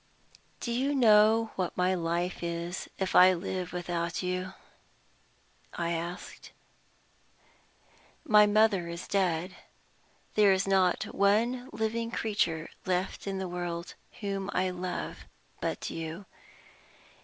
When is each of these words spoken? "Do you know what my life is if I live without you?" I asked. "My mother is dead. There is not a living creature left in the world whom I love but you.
"Do 0.59 0.71
you 0.71 0.95
know 0.95 1.51
what 1.55 1.77
my 1.77 1.93
life 1.93 2.41
is 2.41 2.89
if 2.97 3.15
I 3.15 3.33
live 3.33 3.71
without 3.71 4.23
you?" 4.23 4.53
I 5.75 5.91
asked. 5.91 6.53
"My 8.23 8.47
mother 8.47 8.87
is 8.87 9.07
dead. 9.07 9.55
There 10.33 10.53
is 10.53 10.67
not 10.67 11.05
a 11.05 11.13
living 11.71 12.09
creature 12.09 12.67
left 12.83 13.27
in 13.27 13.37
the 13.37 13.47
world 13.47 13.93
whom 14.21 14.49
I 14.55 14.71
love 14.71 15.25
but 15.59 15.91
you. 15.91 16.25